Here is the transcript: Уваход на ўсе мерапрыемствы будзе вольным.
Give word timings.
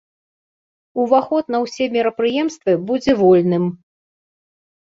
Уваход 1.03 1.45
на 1.57 1.59
ўсе 1.67 1.85
мерапрыемствы 1.99 2.71
будзе 2.89 3.11
вольным. 3.23 3.65